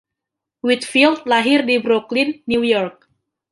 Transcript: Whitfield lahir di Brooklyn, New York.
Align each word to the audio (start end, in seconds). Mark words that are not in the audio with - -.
Whitfield 0.65 1.21
lahir 1.33 1.59
di 1.69 1.77
Brooklyn, 1.77 2.41
New 2.49 2.63
York. 2.65 2.97